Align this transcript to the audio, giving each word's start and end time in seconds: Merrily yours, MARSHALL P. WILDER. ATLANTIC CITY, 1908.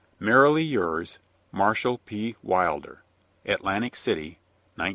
Merrily 0.19 0.63
yours, 0.63 1.19
MARSHALL 1.51 1.99
P. 2.07 2.35
WILDER. 2.41 3.03
ATLANTIC 3.45 3.95
CITY, 3.95 4.39
1908. 4.73 4.89